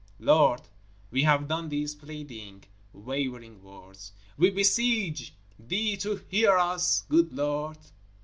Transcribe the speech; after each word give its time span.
_Lord, 0.17 0.61
we 1.11 1.21
have 1.25 1.47
done 1.47 1.69
these 1.69 1.93
pleading, 1.93 2.63
wavering 2.91 3.61
words. 3.61 4.13
_We 4.39 4.51
beseech 4.55 5.35
Thee 5.59 5.95
to 5.97 6.23
hear 6.27 6.57
us, 6.57 7.03
good 7.07 7.31
Lord! 7.33 7.77